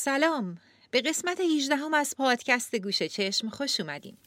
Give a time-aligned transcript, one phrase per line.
[0.00, 0.58] سلام.
[0.90, 4.18] به قسمت 18 هم از پادکست گوشه چشم خوش اومدیم.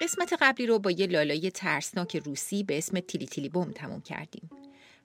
[0.00, 4.50] قسمت قبلی رو با یه لالای ترسناک روسی به اسم تیلی تیلی بوم تموم کردیم.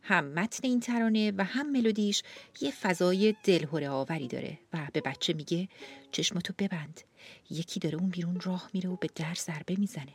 [0.02, 2.24] هم متن این ترانه و هم ملودیش
[2.62, 5.68] یه فضای دلهوره آوری داره و به بچه میگه
[6.12, 7.02] چشماتو ببند.
[7.50, 10.14] یکی داره اون بیرون راه میره و به در ضربه می‌زنه.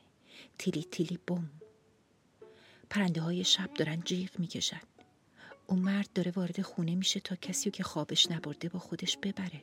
[0.58, 1.50] تیلی تیلی بوم
[2.90, 4.80] پرنده های شب دارن جیغ می‌کشن.
[5.66, 9.62] اون مرد داره وارد خونه میشه تا کسی که خوابش نبرده با خودش ببره.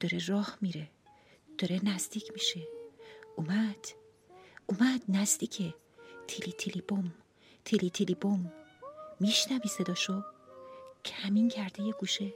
[0.00, 0.90] داره راه میره.
[1.58, 2.60] داره نزدیک میشه.
[3.36, 3.86] اومد.
[4.66, 5.74] اومد نزدیکه.
[6.28, 7.14] تیلی تیلی بوم
[7.64, 8.52] تیلی تیلی بوم
[9.20, 10.22] میشنوی صداشو؟
[11.04, 12.32] کمین کرده یه گوشه.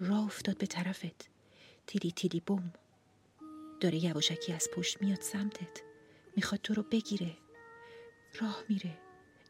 [0.00, 1.28] راه افتاد به طرفت.
[1.86, 2.72] تیلی تیلی بوم
[3.80, 5.82] داره یواشکی از پشت میاد سمتت.
[6.36, 7.36] می‌خواد تو رو بگیره.
[8.40, 8.98] راه میره.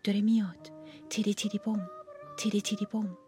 [0.04, 0.72] داره میاد.
[1.10, 1.90] تیلی تیلی بوم
[2.36, 3.18] تیلی تیلی بوم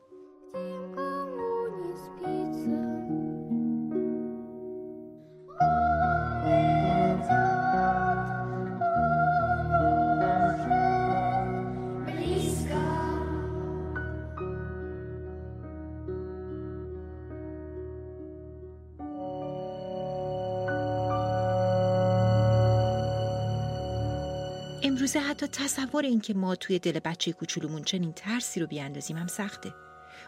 [24.86, 29.26] امروزه حتی تصور این که ما توی دل بچه کوچولومون چنین ترسی رو بیاندازیم هم
[29.26, 29.74] سخته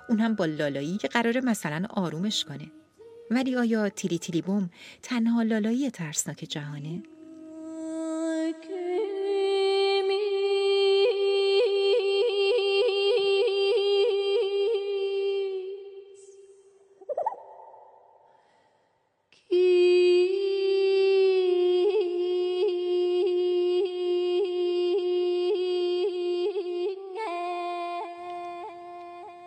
[0.09, 2.73] اون هم با لالایی که قراره مثلا آرومش کنه
[3.31, 4.71] ولی آیا تیلی تیلی بوم
[5.03, 7.03] تنها لالایی ترسناک جهانه؟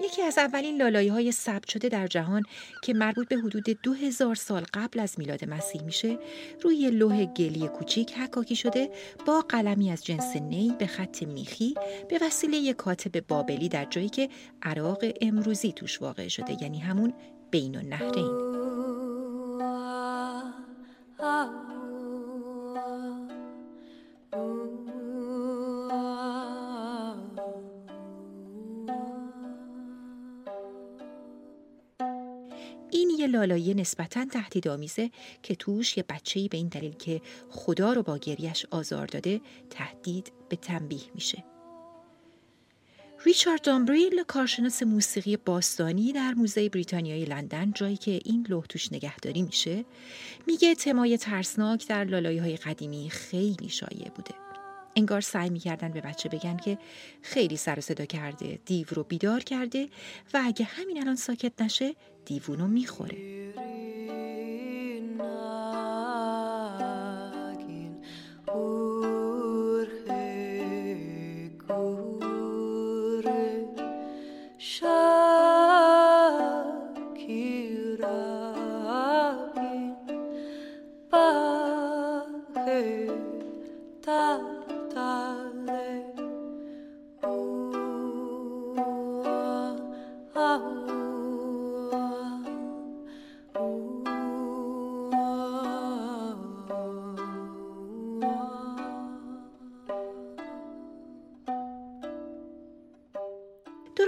[0.09, 2.43] یکی از اولین لالایی های ثبت شده در جهان
[2.83, 6.19] که مربوط به حدود دو هزار سال قبل از میلاد مسیح میشه
[6.61, 8.89] روی لوح گلی کوچیک حکاکی شده
[9.25, 11.75] با قلمی از جنس نی به خط میخی
[12.09, 14.29] به وسیله یک کاتب بابلی در جایی که
[14.61, 17.13] عراق امروزی توش واقع شده یعنی همون
[17.51, 18.25] بین النهرین.
[18.25, 18.48] این
[33.19, 35.11] یه لالایی نسبتا تهدیدآمیزه
[35.43, 40.31] که توش یه بچه‌ای به این دلیل که خدا رو با گریش آزار داده تهدید
[40.49, 41.43] به تنبیه میشه.
[43.25, 49.41] ریچارد دامبریل کارشناس موسیقی باستانی در موزه بریتانیای لندن جایی که این لوح توش نگهداری
[49.41, 49.85] میشه
[50.47, 54.48] میگه تمای ترسناک در لالایی های قدیمی خیلی شایع بوده
[54.99, 56.77] انگار سعی می‌کردن به بچه بگن که
[57.21, 59.89] خیلی سر صدا کرده دیو رو بیدار کرده
[60.33, 61.95] و اگه همین الان ساکت نشه
[62.25, 63.17] دیوونو می‌خوره.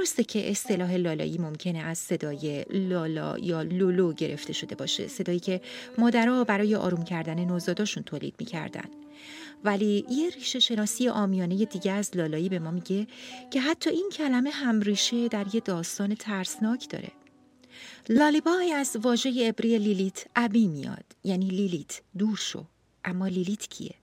[0.01, 5.61] درسته که اصطلاح لالایی ممکنه از صدای لالا یا لولو گرفته شده باشه صدایی که
[5.97, 8.85] مادرها برای آروم کردن نوزاداشون تولید می‌کردن.
[9.63, 13.07] ولی یه ریشه شناسی آمیانه دیگه از لالایی به ما میگه
[13.51, 17.11] که حتی این کلمه هم ریشه در یه داستان ترسناک داره.
[18.09, 22.63] لالیبای از واژه عبری لیلیت ابی میاد یعنی لیلیت دور شو.
[23.05, 23.95] اما لیلیت کیه؟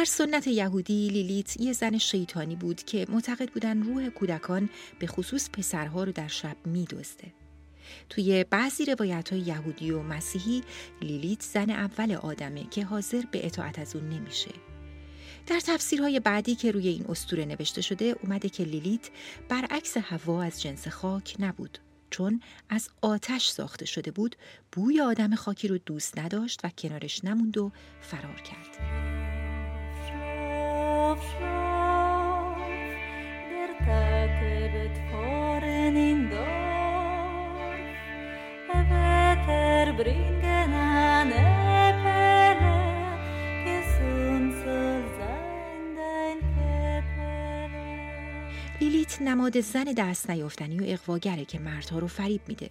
[0.00, 5.50] در سنت یهودی لیلیت یه زن شیطانی بود که معتقد بودن روح کودکان به خصوص
[5.50, 7.32] پسرها رو در شب میدزده.
[8.08, 10.62] توی بعضی روایت های یهودی و مسیحی
[11.02, 14.50] لیلیت زن اول آدمه که حاضر به اطاعت از اون نمیشه.
[15.46, 19.10] در تفسیرهای بعدی که روی این استوره نوشته شده اومده که لیلیت
[19.48, 21.78] برعکس هوا از جنس خاک نبود
[22.10, 24.36] چون از آتش ساخته شده بود
[24.72, 29.39] بوی آدم خاکی رو دوست نداشت و کنارش نموند و فرار کرد.
[49.50, 52.70] نماد زن دست نیافتنی و اقواگره که مردها رو فریب میده.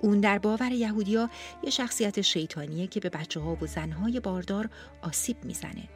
[0.00, 1.30] اون در باور یهودیا
[1.62, 4.68] یه شخصیت شیطانیه که به بچه ها و زنهای باردار
[5.02, 5.88] آسیب می‌زنه.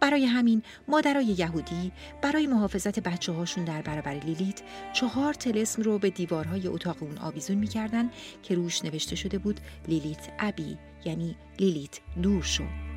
[0.00, 1.92] برای همین مادرای یهودی
[2.22, 7.56] برای محافظت بچه هاشون در برابر لیلیت چهار تلسم رو به دیوارهای اتاق اون آویزون
[7.56, 8.10] می‌کردن
[8.42, 12.87] که روش نوشته شده بود لیلیت ابی یعنی لیلیت دور شو.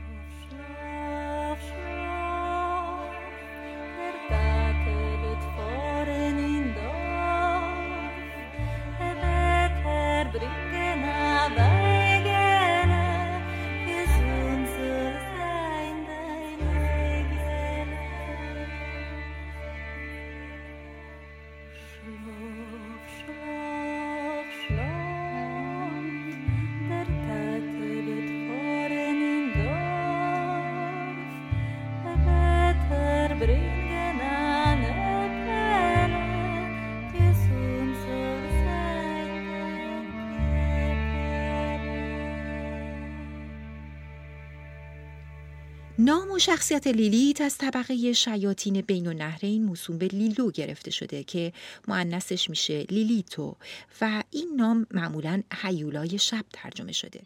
[46.04, 51.24] نام و شخصیت لیلیت از طبقه شیاطین بین و نهرین موسوم به لیلو گرفته شده
[51.24, 51.54] که
[51.88, 53.56] معنسش میشه لیلیتو
[54.02, 57.22] و این نام معمولا حیولای شب ترجمه شده.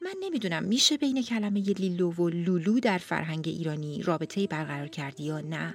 [0.00, 5.40] من نمی‌دونم میشه بین کلمه لیلو و لولو در فرهنگ ایرانی رابطه برقرار کردی یا
[5.40, 5.74] نه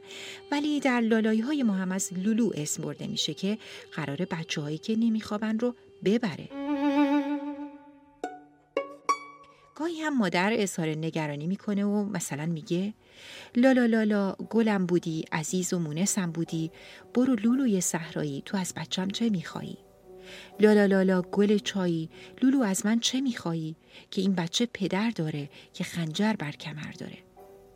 [0.52, 3.58] ولی در لالایی های ما هم از لولو اسم برده میشه که
[3.94, 5.75] قرار بچه هایی که نمیخوابن رو
[6.06, 6.67] ببره.
[9.79, 12.94] گاهی هم مادر اظهار نگرانی می‌کنه و مثلا میگه
[13.56, 16.71] لالا لالا گلم بودی عزیز و مونسم بودی
[17.13, 19.77] برو لولوی صحرایی تو از بچم چه میخوایی؟
[20.59, 22.09] لالا لالا گل چایی
[22.41, 23.75] لولو از من چه میخوایی؟
[24.12, 27.18] که این بچه پدر داره که خنجر بر کمر داره.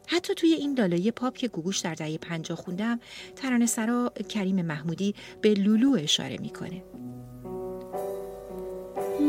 [0.08, 3.00] حتی توی این لالای پاپ که گوگوش در دهه پنجاه خوندم
[3.36, 6.84] ترانه سرا کریم محمودی به لولو اشاره می‌کنه.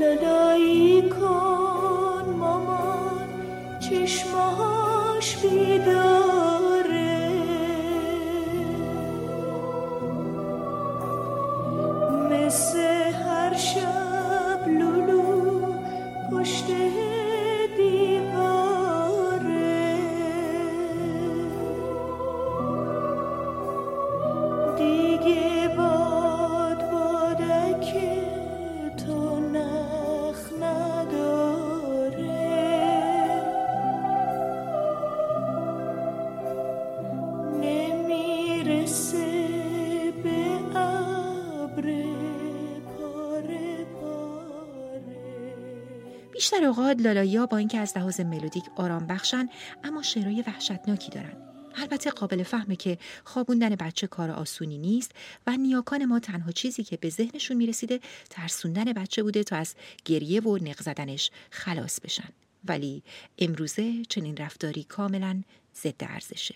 [0.00, 1.51] لالایی کن.
[4.12, 6.41] چشماش بیداره
[46.62, 49.49] بیشتر اوقات لالایی با اینکه از لحاظ ملودیک آرام بخشن
[49.85, 51.37] اما شعرهای وحشتناکی دارن.
[51.75, 55.12] البته قابل فهمه که خوابوندن بچه کار آسونی نیست
[55.47, 58.00] و نیاکان ما تنها چیزی که به ذهنشون می‌رسیده
[58.31, 59.75] ترسوندن بچه بوده تا از
[60.05, 62.29] گریه و نق زدنش خلاص بشن.
[62.64, 63.03] ولی
[63.38, 65.43] امروزه چنین رفتاری کاملا
[65.82, 66.55] ضد ارزشه.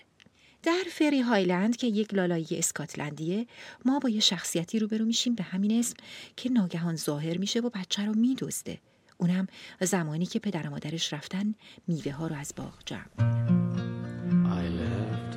[0.63, 3.45] در فری هایلند که یک لالایی اسکاتلندیه
[3.85, 5.95] ما با یه شخصیتی روبرو میشیم به همین اسم
[6.35, 8.79] که ناگهان ظاهر میشه و بچه رو میدزده
[9.17, 9.47] اونم
[9.81, 11.55] زمانی که پدر و مادرش رفتن
[11.87, 13.01] میوه ها رو از باغ جمع
[14.47, 15.33] I left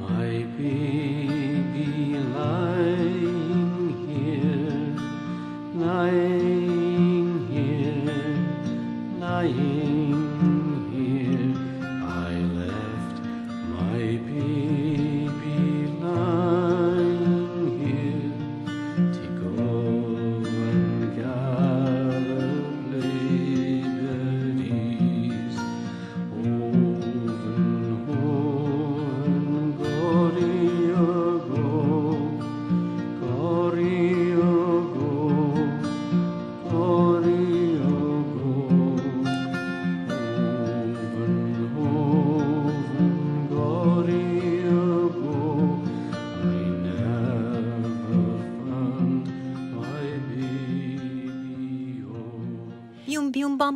[0.00, 2.20] my baby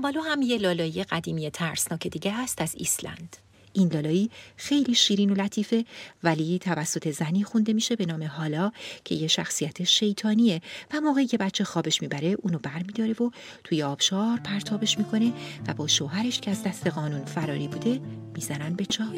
[0.05, 3.37] بامبالو هم یه لالایی قدیمی ترسناک دیگه هست از ایسلند.
[3.73, 5.85] این لالایی خیلی شیرین و لطیفه
[6.23, 8.73] ولی توسط زنی خونده میشه به نام حالا
[9.05, 10.61] که یه شخصیت شیطانیه
[10.95, 13.31] و موقعی که بچه خوابش می‌بره اونو برمیداره و
[13.65, 15.33] توی آبشار پرتابش می‌کنه
[15.67, 18.01] و با شوهرش که از دست قانون فراری بوده
[18.35, 19.09] می‌زنن به چاک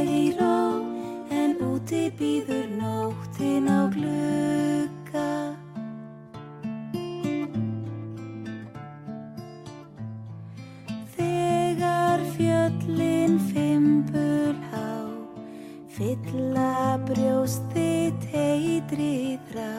[0.05, 0.83] ég í ró
[1.31, 5.33] En úti býður nóttin á glugga.
[11.17, 14.93] Þegar fjöllin fimbul há
[15.97, 19.73] Fylla brjóst þitt heitri þrá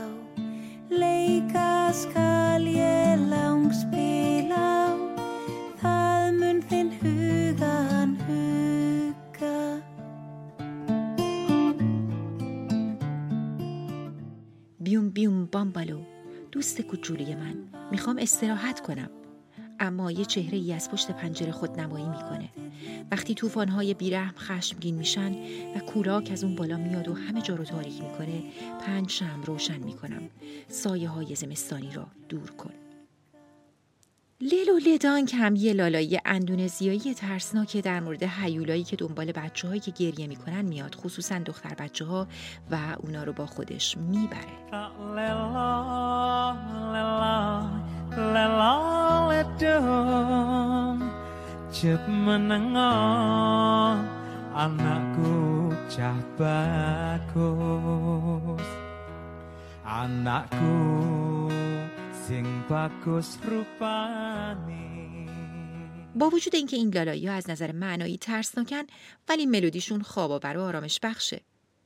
[0.89, 2.24] Leika skal
[16.55, 17.55] دوست کوچولی من.
[17.91, 19.09] می‌خوام استراحت کنم.
[19.79, 22.49] اما یه چهره ای از پشت پنجره خود نمایی می‌کنه.
[23.11, 25.31] وقتی طوفان‌های بیرحم خشمگین میشن
[25.75, 28.43] و کولاک از اون بالا میاد و همه جا رو تاریک می‌کنه
[28.85, 30.29] پنج شم روشن می‌کنم.
[30.67, 32.73] سایه های زمستانی را دور کن.
[34.41, 39.79] لیل و لدانک هم یه لالایی اندونزیایی ترسناک در مورد هیولایی که دنبال بچه هایی
[39.79, 42.27] که گریه می‌کنن میاد خصوصا دختر بچه ها
[42.71, 44.71] و اونا رو با خودش می‌بره.
[51.85, 54.01] Cep menengah
[54.57, 57.37] anakku cah bagus.
[59.85, 60.73] Anakku
[62.09, 64.97] sing bagus rupane.
[66.15, 68.83] با وجود اینکه این لالایی ها از نظر معنایی ترسناکن
[69.29, 71.41] ولی ملودیشون خواب و آرامش بخشه.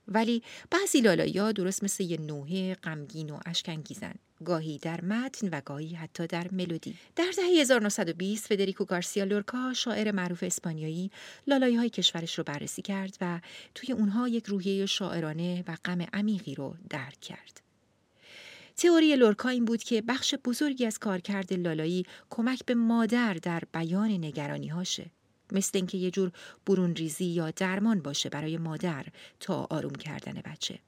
[0.08, 4.16] ولی بعضی لالایی ها درست مثل یه نوحه غمگین و اشکنگیزن.
[4.46, 10.12] گاهی در متن و گاهی حتی در ملودی در دهه 1920 فدریکو گارسیا لورکا شاعر
[10.12, 11.12] معروف اسپانیایی
[11.48, 13.40] لالایی های کشورش رو بررسی کرد و
[13.76, 17.62] توی اونها یک روحیه شاعرانه و غم عمیقی رو درک کرد
[18.80, 24.12] تئوری لورکا این بود که بخش بزرگی از کارکرد لالایی کمک به مادر در بیان
[24.12, 25.06] نگرانی هاشه.
[25.52, 26.32] مثل اینکه یه جور
[26.66, 29.06] برون ریزی یا درمان باشه برای مادر
[29.40, 30.80] تا آروم کردن بچه.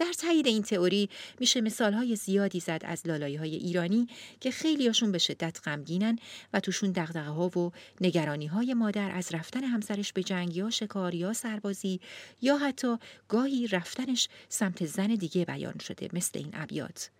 [0.00, 1.08] در تایید این تئوری
[1.40, 4.06] میشه مثالهای زیادی زد از لالایی های ایرانی
[4.40, 6.18] که خیلیاشون به شدت غمگینن
[6.52, 11.14] و توشون دغدغه ها و نگرانی های مادر از رفتن همسرش به جنگ یا شکار
[11.14, 12.00] یا سربازی
[12.42, 12.96] یا حتی
[13.28, 17.10] گاهی رفتنش سمت زن دیگه بیان شده مثل این ابیات.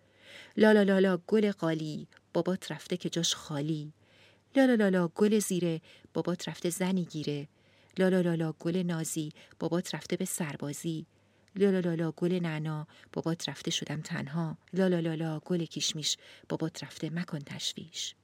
[0.57, 3.93] لالا لالا گل قالی بابات رفته که جاش خالی.
[4.55, 5.81] لالا لالا گل زیره
[6.13, 7.47] بابات رفته زنی گیره.
[7.97, 11.05] لالا لالا گل نازی بابات رفته به سربازی.
[11.55, 14.57] لالا لالا گل نعنا بابات رفته شدم تنها.
[14.73, 16.17] لالا لالا گل کشمیش
[16.49, 18.15] بابات رفته مکن تشویش.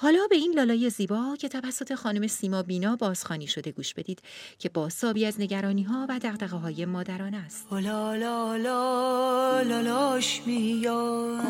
[0.00, 4.22] حالا به این لالای زیبا که توسط خانم سیما بینا بازخانی شده گوش بدید
[4.58, 7.72] که با سابی از نگرانی ها و دقدقه های مادران است.
[7.72, 11.44] لا لا لا لالاش میاد.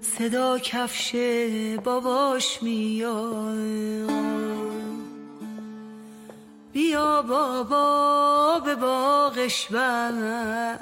[0.00, 1.14] صدا کفش
[1.84, 4.71] باباش میاد.
[6.72, 10.78] بیا بابا به باغش بر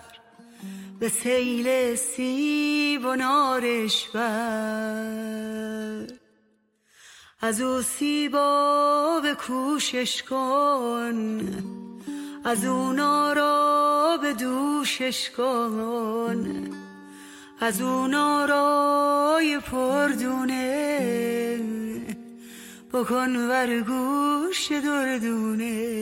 [1.01, 6.07] به سیل سیب و نارش بر
[7.41, 11.41] از او سیبا به کوشش کن
[12.45, 16.71] از او نارا به دوشش کن.
[17.61, 20.61] از او نارای پردونه.
[22.93, 26.01] بکن ور گوش دردونه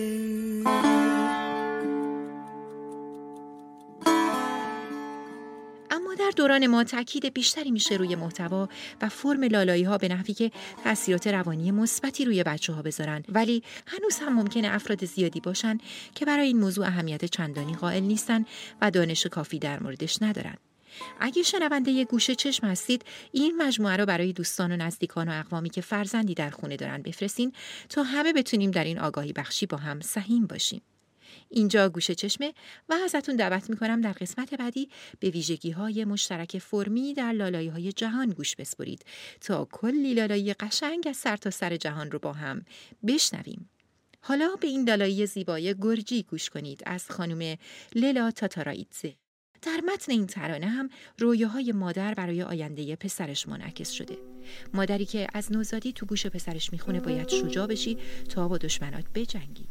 [6.18, 8.68] در دوران ما تاکید بیشتری میشه روی محتوا
[9.02, 10.50] و فرم لالایی ها به نحوی که
[10.84, 13.24] تاثیرات روانی مثبتی روی بچه ها بذارن.
[13.28, 15.78] ولی هنوز هم ممکنه افراد زیادی باشن
[16.14, 18.44] که برای این موضوع اهمیت چندانی قائل نیستن
[18.80, 20.56] و دانش کافی در موردش ندارن.
[21.20, 25.70] اگه شنونده یه گوشه چشم هستید این مجموعه رو برای دوستان و نزدیکان و اقوامی
[25.70, 27.52] که فرزندی در خونه دارن بفرستین
[27.88, 30.82] تا همه بتونیم در این آگاهی بخشی با هم سهیم باشیم
[31.50, 32.54] اینجا گوشه چشمه
[32.88, 34.88] و ازتون دعوت می‌کنم در قسمت بعدی
[35.20, 39.04] به ویژگی های مشترک فرمی در لالایی های جهان گوش بسپرید
[39.40, 42.64] تا کلی لالایی قشنگ از سر تا سر جهان رو با هم
[43.06, 43.70] بشنویم.
[44.20, 47.56] حالا به این لالایی زیبای گرجی گوش کنید از خانم
[47.94, 49.14] لیلا تاتارایتزه.
[49.62, 54.18] در متن این ترانه هم رویاهای مادر برای آینده پسرش منعکس شده.
[54.74, 57.98] مادری که از نوزادی تو گوش پسرش می‌خونه باید شجاع بشی
[58.28, 59.66] تا با دشمنات بجنگی.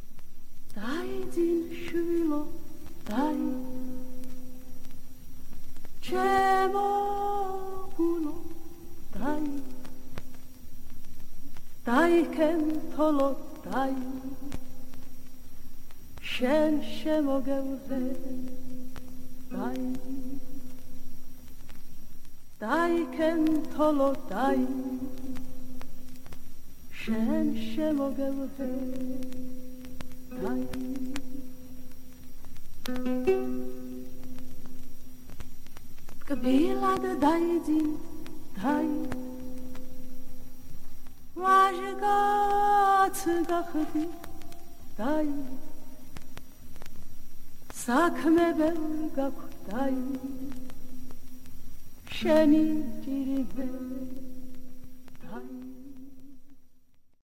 [19.52, 19.82] dai
[22.62, 24.62] dai kentolo dai
[27.02, 28.48] shen shemo gelhe
[30.42, 30.62] dai
[36.28, 37.88] Kabila da dai din
[38.62, 38.90] dai
[41.44, 42.18] Wajga
[43.16, 44.06] tsuga khadi
[44.98, 45.28] dai
[47.88, 50.00] საქმებელი გაქვდაი
[52.16, 52.64] შენი
[53.04, 54.27] ჭირიმელი